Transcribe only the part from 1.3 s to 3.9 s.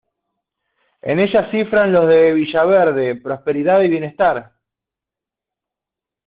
cifran los de villaverde prosperidad y